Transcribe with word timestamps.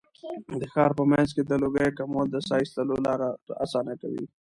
د 0.59 0.61
ښار 0.73 0.91
په 0.99 1.03
منځ 1.11 1.29
کې 1.35 1.43
د 1.45 1.51
لوګیو 1.63 1.95
کمول 1.99 2.27
د 2.31 2.37
ساه 2.47 2.59
ایستلو 2.61 2.95
لاره 3.07 3.29
اسانه 3.65 3.93
کوي. 4.01 4.25